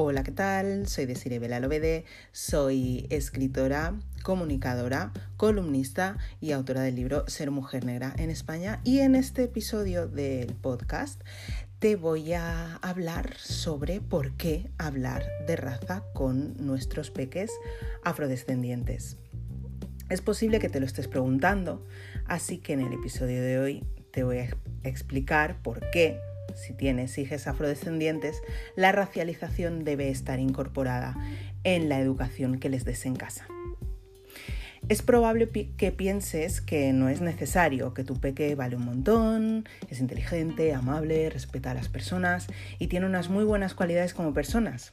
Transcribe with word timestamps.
Hola, 0.00 0.22
¿qué 0.22 0.30
tal? 0.30 0.86
Soy 0.86 1.06
Desiree 1.06 1.40
Belalobede, 1.40 2.04
soy 2.30 3.08
escritora, 3.10 3.98
comunicadora, 4.22 5.12
columnista 5.36 6.18
y 6.40 6.52
autora 6.52 6.82
del 6.82 6.94
libro 6.94 7.24
Ser 7.26 7.50
Mujer 7.50 7.84
Negra 7.84 8.14
en 8.16 8.30
España. 8.30 8.80
Y 8.84 9.00
en 9.00 9.16
este 9.16 9.42
episodio 9.42 10.06
del 10.06 10.54
podcast 10.54 11.20
te 11.80 11.96
voy 11.96 12.32
a 12.32 12.76
hablar 12.76 13.34
sobre 13.38 14.00
por 14.00 14.36
qué 14.36 14.70
hablar 14.78 15.26
de 15.48 15.56
raza 15.56 16.04
con 16.14 16.54
nuestros 16.64 17.10
peques 17.10 17.50
afrodescendientes. 18.04 19.16
Es 20.10 20.20
posible 20.20 20.60
que 20.60 20.68
te 20.68 20.78
lo 20.78 20.86
estés 20.86 21.08
preguntando, 21.08 21.84
así 22.24 22.58
que 22.58 22.74
en 22.74 22.82
el 22.82 22.92
episodio 22.92 23.42
de 23.42 23.58
hoy 23.58 23.84
te 24.12 24.22
voy 24.22 24.38
a 24.38 24.56
explicar 24.84 25.60
por 25.60 25.90
qué 25.90 26.20
si 26.54 26.74
tienes 26.74 27.16
hijos 27.18 27.46
afrodescendientes, 27.46 28.42
la 28.76 28.92
racialización 28.92 29.84
debe 29.84 30.10
estar 30.10 30.40
incorporada 30.40 31.16
en 31.64 31.88
la 31.88 32.00
educación 32.00 32.58
que 32.58 32.68
les 32.68 32.84
des 32.84 33.06
en 33.06 33.16
casa. 33.16 33.46
Es 34.88 35.02
probable 35.02 35.50
que 35.50 35.92
pienses 35.92 36.62
que 36.62 36.92
no 36.94 37.10
es 37.10 37.20
necesario, 37.20 37.92
que 37.92 38.04
tu 38.04 38.18
peque 38.20 38.54
vale 38.54 38.76
un 38.76 38.86
montón, 38.86 39.68
es 39.90 40.00
inteligente, 40.00 40.72
amable, 40.72 41.28
respeta 41.28 41.72
a 41.72 41.74
las 41.74 41.88
personas 41.88 42.46
y 42.78 42.86
tiene 42.86 43.04
unas 43.04 43.28
muy 43.28 43.44
buenas 43.44 43.74
cualidades 43.74 44.14
como 44.14 44.32
personas. 44.32 44.92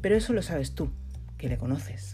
Pero 0.00 0.16
eso 0.16 0.32
lo 0.32 0.40
sabes 0.40 0.74
tú, 0.74 0.90
que 1.36 1.50
le 1.50 1.58
conoces. 1.58 2.12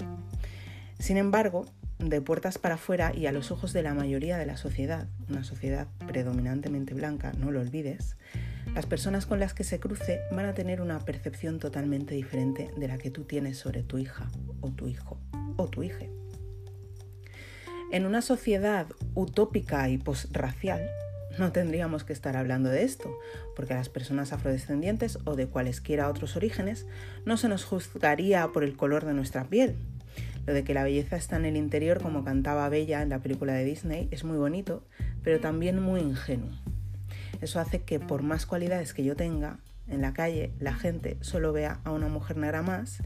Sin 0.99 1.17
embargo, 1.17 1.67
de 1.99 2.21
puertas 2.21 2.59
para 2.59 2.75
afuera 2.75 3.13
y 3.15 3.27
a 3.27 3.33
los 3.33 3.51
ojos 3.51 3.73
de 3.73 3.83
la 3.83 3.95
mayoría 3.95 4.37
de 4.37 4.47
la 4.47 4.57
sociedad, 4.57 5.07
una 5.29 5.45
sociedad 5.45 5.87
predominantemente 6.07 6.95
blanca, 6.95 7.33
no 7.39 7.51
lo 7.51 7.61
olvides, 7.61 8.17
las 8.75 8.87
personas 8.87 9.27
con 9.27 9.41
las 9.41 9.55
que 9.55 9.65
se 9.65 9.81
cruce 9.81 10.21
van 10.31 10.47
a 10.47 10.55
tener 10.55 10.81
una 10.81 10.99
percepción 11.01 11.59
totalmente 11.59 12.15
diferente 12.15 12.71
de 12.77 12.89
la 12.89 12.99
que 12.99 13.11
tú 13.11 13.25
tienes 13.25 13.59
sobre 13.59 13.83
tu 13.83 13.99
hija 13.99 14.31
o 14.61 14.71
tu 14.71 14.87
hijo 14.89 15.19
o 15.57 15.69
tu 15.69 15.83
hija. 15.83 16.05
En 17.93 18.05
una 18.05 18.21
sociedad 18.21 18.87
utópica 19.15 19.89
y 19.89 19.99
posracial, 19.99 20.91
no 21.39 21.53
tendríamos 21.53 22.05
que 22.05 22.13
estar 22.13 22.37
hablando 22.37 22.69
de 22.69 22.83
esto, 22.83 23.17
porque 23.55 23.75
a 23.75 23.77
las 23.77 23.89
personas 23.89 24.33
afrodescendientes 24.33 25.19
o 25.25 25.37
de 25.37 25.47
cualesquiera 25.47 26.09
otros 26.09 26.37
orígenes 26.37 26.87
no 27.25 27.37
se 27.37 27.49
nos 27.49 27.65
juzgaría 27.65 28.49
por 28.49 28.65
el 28.65 28.77
color 28.77 29.05
de 29.05 29.15
nuestra 29.15 29.45
piel. 29.45 29.77
Lo 30.47 30.53
de 30.53 30.65
que 30.65 30.75
la 30.75 30.85
belleza 30.85 31.17
está 31.17 31.37
en 31.37 31.45
el 31.45 31.57
interior, 31.57 32.01
como 32.01 32.25
cantaba 32.25 32.69
Bella 32.69 33.03
en 33.03 33.11
la 33.11 33.21
película 33.21 33.53
de 33.53 33.65
Disney, 33.65 34.09
es 34.11 34.25
muy 34.25 34.37
bonito, 34.37 34.85
pero 35.23 35.41
también 35.41 35.83
muy 35.83 36.01
ingenuo. 36.01 36.51
Eso 37.41 37.61
hace 37.61 37.83
que 37.83 38.01
por 38.01 38.23
más 38.23 38.47
cualidades 38.47 38.95
que 38.95 39.05
yo 39.05 39.17
tenga 39.17 39.59
en 39.89 40.01
la 40.03 40.13
calle, 40.13 40.53
la 40.59 40.75
gente 40.75 41.17
solo 41.21 41.53
vea 41.53 41.81
a 41.85 41.93
una 41.93 42.09
mujer 42.09 42.37
negra 42.37 42.63
más 42.63 43.03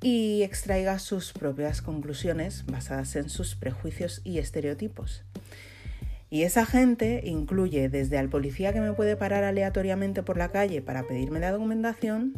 y 0.00 0.42
extraiga 0.42 0.98
sus 0.98 1.32
propias 1.32 1.82
conclusiones 1.82 2.64
basadas 2.66 3.16
en 3.16 3.28
sus 3.28 3.56
prejuicios 3.56 4.20
y 4.24 4.38
estereotipos. 4.38 5.24
Y 6.30 6.42
esa 6.42 6.66
gente 6.66 7.22
incluye 7.24 7.88
desde 7.88 8.18
al 8.18 8.28
policía 8.28 8.72
que 8.72 8.80
me 8.80 8.92
puede 8.92 9.16
parar 9.16 9.44
aleatoriamente 9.44 10.22
por 10.22 10.36
la 10.36 10.50
calle 10.50 10.82
para 10.82 11.06
pedirme 11.06 11.40
la 11.40 11.52
documentación, 11.52 12.34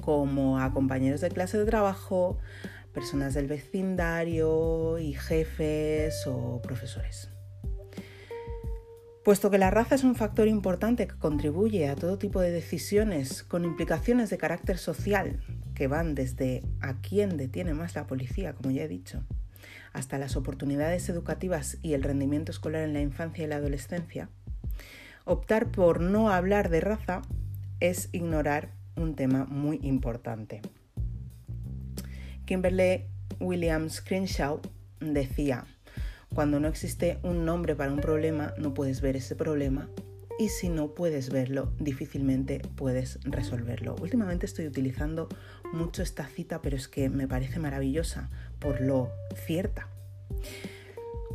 como 0.00 0.58
a 0.58 0.72
compañeros 0.72 1.20
de 1.20 1.28
clase 1.30 1.56
de 1.56 1.66
trabajo, 1.66 2.38
personas 2.92 3.34
del 3.34 3.46
vecindario 3.46 4.98
y 4.98 5.12
jefes 5.12 6.26
o 6.26 6.60
profesores. 6.62 7.30
Puesto 9.24 9.50
que 9.50 9.58
la 9.58 9.70
raza 9.70 9.94
es 9.94 10.02
un 10.02 10.14
factor 10.14 10.48
importante 10.48 11.06
que 11.06 11.18
contribuye 11.18 11.88
a 11.88 11.94
todo 11.94 12.16
tipo 12.16 12.40
de 12.40 12.50
decisiones 12.50 13.42
con 13.42 13.66
implicaciones 13.66 14.30
de 14.30 14.38
carácter 14.38 14.78
social 14.78 15.42
que 15.74 15.88
van 15.88 16.14
desde 16.14 16.62
a 16.80 17.02
quién 17.02 17.36
detiene 17.36 17.74
más 17.74 17.94
la 17.94 18.06
policía, 18.06 18.54
como 18.54 18.70
ya 18.70 18.84
he 18.84 18.88
dicho, 18.88 19.22
hasta 19.92 20.16
las 20.16 20.36
oportunidades 20.36 21.06
educativas 21.10 21.76
y 21.82 21.92
el 21.92 22.02
rendimiento 22.02 22.50
escolar 22.50 22.82
en 22.82 22.94
la 22.94 23.02
infancia 23.02 23.44
y 23.44 23.46
la 23.46 23.56
adolescencia, 23.56 24.30
optar 25.26 25.70
por 25.70 26.00
no 26.00 26.30
hablar 26.30 26.70
de 26.70 26.80
raza 26.80 27.20
es 27.78 28.08
ignorar 28.12 28.72
un 28.96 29.16
tema 29.16 29.44
muy 29.44 29.80
importante. 29.82 30.62
Kimberly 32.46 33.04
Williams 33.38 34.00
Crenshaw 34.00 34.60
decía, 34.98 35.66
cuando 36.34 36.60
no 36.60 36.68
existe 36.68 37.18
un 37.22 37.44
nombre 37.44 37.74
para 37.74 37.92
un 37.92 38.00
problema, 38.00 38.54
no 38.58 38.74
puedes 38.74 39.00
ver 39.00 39.16
ese 39.16 39.34
problema 39.34 39.88
y 40.38 40.48
si 40.48 40.70
no 40.70 40.94
puedes 40.94 41.28
verlo, 41.28 41.72
difícilmente 41.78 42.62
puedes 42.76 43.18
resolverlo. 43.24 43.94
Últimamente 44.00 44.46
estoy 44.46 44.66
utilizando 44.66 45.28
mucho 45.72 46.02
esta 46.02 46.26
cita, 46.26 46.62
pero 46.62 46.76
es 46.76 46.88
que 46.88 47.10
me 47.10 47.28
parece 47.28 47.58
maravillosa 47.58 48.30
por 48.58 48.80
lo 48.80 49.10
cierta. 49.34 49.88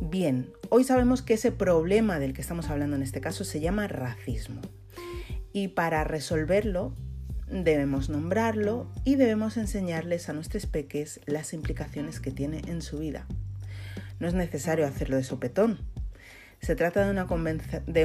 Bien, 0.00 0.50
hoy 0.70 0.82
sabemos 0.82 1.22
que 1.22 1.34
ese 1.34 1.52
problema 1.52 2.18
del 2.18 2.32
que 2.32 2.40
estamos 2.40 2.68
hablando 2.68 2.96
en 2.96 3.02
este 3.02 3.20
caso 3.20 3.44
se 3.44 3.60
llama 3.60 3.86
racismo. 3.86 4.60
Y 5.52 5.68
para 5.68 6.02
resolverlo 6.02 6.94
debemos 7.48 8.08
nombrarlo 8.08 8.90
y 9.04 9.14
debemos 9.14 9.56
enseñarles 9.56 10.28
a 10.28 10.32
nuestros 10.32 10.66
peques 10.66 11.20
las 11.26 11.52
implicaciones 11.52 12.18
que 12.18 12.32
tiene 12.32 12.62
en 12.66 12.82
su 12.82 12.98
vida. 12.98 13.28
No 14.18 14.28
es 14.28 14.34
necesario 14.34 14.86
hacerlo 14.86 15.16
de 15.16 15.24
sopetón. 15.24 15.80
Se 16.60 16.74
trata 16.74 17.04
de 17.04 17.10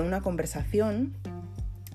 una, 0.02 0.22
conversación 0.22 1.16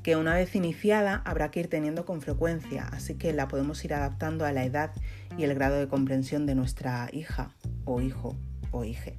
que 0.02 0.16
una 0.16 0.34
vez 0.34 0.54
iniciada 0.54 1.22
habrá 1.24 1.50
que 1.50 1.60
ir 1.60 1.68
teniendo 1.68 2.04
con 2.04 2.22
frecuencia, 2.22 2.88
así 2.92 3.14
que 3.14 3.32
la 3.32 3.48
podemos 3.48 3.84
ir 3.84 3.92
adaptando 3.92 4.46
a 4.46 4.52
la 4.52 4.64
edad 4.64 4.92
y 5.36 5.44
el 5.44 5.54
grado 5.54 5.78
de 5.78 5.88
comprensión 5.88 6.46
de 6.46 6.54
nuestra 6.54 7.08
hija 7.12 7.50
o 7.84 8.00
hijo 8.00 8.36
o 8.70 8.84
hije. 8.84 9.18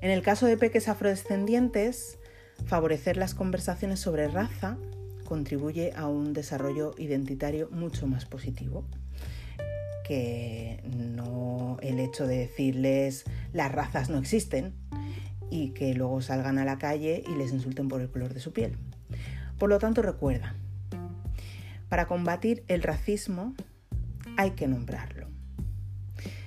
En 0.00 0.10
el 0.10 0.22
caso 0.22 0.46
de 0.46 0.56
peques 0.56 0.88
afrodescendientes, 0.88 2.18
favorecer 2.66 3.16
las 3.16 3.34
conversaciones 3.34 4.00
sobre 4.00 4.28
raza 4.28 4.76
contribuye 5.24 5.92
a 5.94 6.06
un 6.08 6.32
desarrollo 6.32 6.94
identitario 6.98 7.68
mucho 7.70 8.06
más 8.06 8.24
positivo 8.24 8.84
que 10.04 10.80
no 10.84 11.76
el 11.82 12.00
hecho 12.00 12.26
de 12.26 12.38
decirles 12.38 13.24
las 13.52 13.70
razas 13.70 14.10
no 14.10 14.18
existen 14.18 14.74
y 15.50 15.70
que 15.70 15.94
luego 15.94 16.20
salgan 16.20 16.58
a 16.58 16.64
la 16.64 16.78
calle 16.78 17.22
y 17.26 17.34
les 17.34 17.52
insulten 17.52 17.88
por 17.88 18.00
el 18.00 18.10
color 18.10 18.34
de 18.34 18.40
su 18.40 18.52
piel. 18.52 18.76
Por 19.58 19.68
lo 19.68 19.78
tanto, 19.78 20.02
recuerda, 20.02 20.54
para 21.88 22.06
combatir 22.06 22.64
el 22.68 22.82
racismo 22.82 23.54
hay 24.36 24.52
que 24.52 24.68
nombrarlo. 24.68 25.28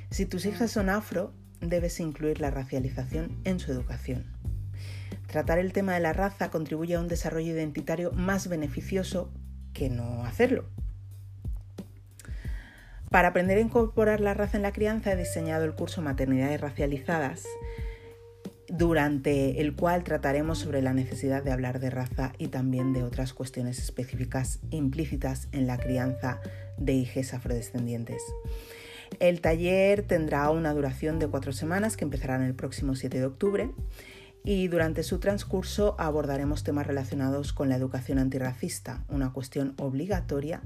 Si 0.10 0.26
tus 0.26 0.46
hijas 0.46 0.72
son 0.72 0.90
afro, 0.90 1.34
debes 1.62 2.00
incluir 2.00 2.42
la 2.42 2.52
racialización 2.52 3.38
en 3.44 3.60
su 3.60 3.72
educación. 3.72 4.26
Tratar 5.28 5.60
el 5.60 5.72
tema 5.72 5.94
de 5.94 6.02
la 6.02 6.14
raza 6.14 6.52
contribuye 6.52 6.96
a 6.96 7.00
un 7.00 7.08
desarrollo 7.08 7.54
identitario 7.54 8.12
más 8.12 8.48
beneficioso 8.48 9.32
que 9.74 9.90
no 9.90 10.26
hacerlo. 10.26 10.66
Para 13.12 13.28
aprender 13.28 13.58
a 13.58 13.62
incorporar 13.62 14.22
la 14.22 14.34
raza 14.34 14.56
en 14.56 14.64
la 14.64 14.72
crianza 14.72 15.12
he 15.12 15.18
diseñado 15.18 15.66
el 15.66 15.74
curso 15.74 16.02
Maternidades 16.02 16.62
Racializadas, 16.62 17.46
durante 18.70 19.60
el 19.60 19.76
cual 19.76 20.06
trataremos 20.06 20.60
sobre 20.60 20.82
la 20.82 20.94
necesidad 20.94 21.44
de 21.44 21.52
hablar 21.52 21.82
de 21.82 21.90
raza 21.90 22.32
y 22.38 22.48
también 22.48 22.94
de 22.94 23.04
otras 23.04 23.34
cuestiones 23.34 23.80
específicas 23.80 24.60
implícitas 24.70 25.50
en 25.52 25.68
la 25.68 25.78
crianza 25.78 26.40
de 26.78 26.94
hijos 26.94 27.34
afrodescendientes. 27.34 28.22
El 29.20 29.42
taller 29.42 30.04
tendrá 30.04 30.50
una 30.50 30.74
duración 30.74 31.20
de 31.20 31.28
cuatro 31.28 31.52
semanas 31.52 31.98
que 31.98 32.06
empezará 32.06 32.38
el 32.46 32.56
próximo 32.56 32.96
7 32.96 33.20
de 33.20 33.26
octubre 33.26 33.72
y 34.46 34.70
durante 34.70 35.04
su 35.04 35.20
transcurso 35.20 35.96
abordaremos 36.00 36.64
temas 36.64 36.88
relacionados 36.88 37.52
con 37.52 37.68
la 37.68 37.76
educación 37.76 38.20
antirracista, 38.20 39.04
una 39.10 39.34
cuestión 39.34 39.74
obligatoria 39.78 40.62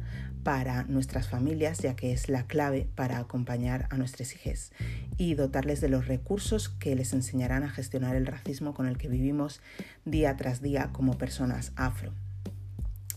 para 0.45 0.83
nuestras 0.83 1.27
familias 1.27 1.79
ya 1.79 1.95
que 1.95 2.13
es 2.13 2.29
la 2.29 2.45
clave 2.45 2.87
para 2.93 3.17
acompañar 3.17 3.87
a 3.89 3.97
nuestros 3.97 4.31
hijos 4.35 4.71
y 5.17 5.33
dotarles 5.33 5.81
de 5.81 5.89
los 5.89 6.07
recursos 6.07 6.69
que 6.69 6.95
les 6.95 7.13
enseñarán 7.13 7.63
a 7.63 7.71
gestionar 7.71 8.15
el 8.15 8.27
racismo 8.27 8.75
con 8.75 8.85
el 8.85 8.99
que 8.99 9.07
vivimos 9.07 9.59
día 10.05 10.37
tras 10.37 10.61
día 10.61 10.91
como 10.93 11.17
personas 11.17 11.71
afro. 11.75 12.13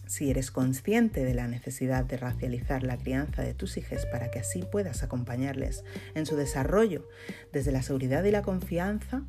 Si 0.09 0.31
eres 0.31 0.51
consciente 0.51 1.23
de 1.23 1.35
la 1.35 1.49
necesidad 1.49 2.03
de 2.03 2.17
racializar 2.17 2.83
la 2.83 2.97
crianza 2.97 3.43
de 3.43 3.53
tus 3.53 3.77
hijos 3.77 4.07
para 4.07 4.31
que 4.31 4.39
así 4.39 4.63
puedas 4.63 5.03
acompañarles 5.03 5.85
en 6.15 6.25
su 6.25 6.35
desarrollo 6.35 7.07
desde 7.53 7.73
la 7.73 7.83
seguridad 7.83 8.25
y 8.25 8.31
la 8.31 8.41
confianza, 8.41 9.23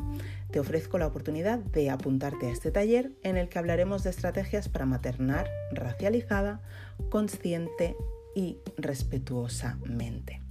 te 0.52 0.60
ofrezco 0.62 0.98
la 0.98 1.08
oportunidad 1.08 1.60
de 1.60 1.90
apuntarte 1.90 2.48
a 2.48 2.52
este 2.52 2.72
taller 2.72 3.12
en 3.24 3.36
el 3.36 3.50
que 3.50 3.60
hablaremos 3.60 4.04
de 4.04 4.12
estrategias 4.12 4.70
para 4.70 4.86
maternar 4.86 5.50
racializada, 5.74 6.62
consciente 7.10 7.98
y 8.34 8.60
respetuosamente. 8.78 10.42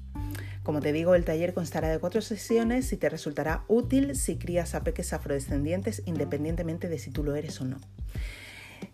Como 0.63 0.81
te 0.81 0.93
digo, 0.93 1.15
el 1.15 1.25
taller 1.25 1.55
constará 1.55 1.89
de 1.89 2.01
cuatro 2.01 2.21
sesiones 2.21 2.93
y 2.93 2.99
te 2.99 3.09
resultará 3.09 3.65
útil 3.67 4.15
si 4.15 4.37
crías 4.37 4.75
a 4.75 4.85
peques 4.85 5.15
afrodescendientes 5.15 6.03
independientemente 6.05 6.91
de 6.91 6.99
si 6.99 7.11
tú 7.11 7.25
lo 7.25 7.35
eres 7.35 7.59
o 7.63 7.65
no. 7.65 7.79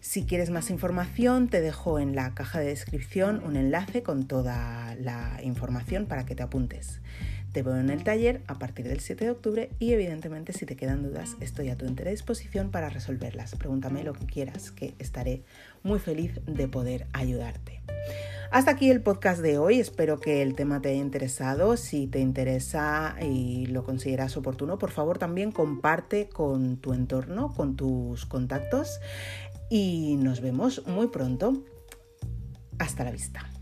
Si 0.01 0.25
quieres 0.25 0.51
más 0.51 0.71
información, 0.71 1.49
te 1.49 1.61
dejo 1.61 1.99
en 1.99 2.15
la 2.15 2.35
caja 2.35 2.61
de 2.61 2.67
descripción 2.67 3.43
un 3.45 3.57
enlace 3.57 4.03
con 4.03 4.27
toda 4.27 4.95
la 4.97 5.41
información 5.43 6.07
para 6.07 6.27
que 6.27 6.35
te 6.35 6.43
apuntes. 6.43 7.01
Te 7.53 7.63
veo 7.63 7.77
en 7.77 7.89
el 7.89 8.03
taller 8.03 8.43
a 8.49 8.59
partir 8.59 8.89
del 8.89 9.01
7 9.01 9.25
de 9.25 9.31
octubre 9.31 9.71
y 9.79 9.93
evidentemente 9.93 10.53
si 10.53 10.67
te 10.67 10.77
quedan 10.77 11.03
dudas 11.03 11.37
estoy 11.41 11.71
a 11.71 11.77
tu 11.77 11.87
entera 11.87 12.11
disposición 12.11 12.71
para 12.71 12.91
resolverlas. 12.91 13.55
Pregúntame 13.55 14.03
lo 14.03 14.13
que 14.13 14.27
quieras, 14.27 14.73
que 14.73 14.95
estaré 14.99 15.45
muy 15.83 16.01
feliz 16.01 16.41
de 16.47 16.67
poder 16.67 17.07
ayudarte. 17.13 17.74
Hasta 18.55 18.71
aquí 18.71 18.89
el 18.89 19.03
podcast 19.03 19.41
de 19.41 19.59
hoy, 19.59 19.81
espero 19.81 20.21
que 20.21 20.41
el 20.41 20.55
tema 20.55 20.81
te 20.81 20.91
haya 20.91 21.01
interesado. 21.01 21.77
Si 21.77 22.07
te 22.07 22.21
interesa 22.21 23.17
y 23.21 23.67
lo 23.67 23.83
consideras 23.83 24.37
oportuno, 24.37 24.79
por 24.79 24.93
favor 24.93 25.19
también 25.19 25.51
comparte 25.51 26.29
con 26.29 26.77
tu 26.77 26.93
entorno, 26.93 27.53
con 27.53 27.75
tus 27.75 28.27
contactos 28.27 29.01
y 29.71 30.15
nos 30.21 30.41
vemos 30.41 30.87
muy 30.87 31.09
pronto. 31.09 31.65
Hasta 32.79 33.03
la 33.03 33.11
vista. 33.11 33.54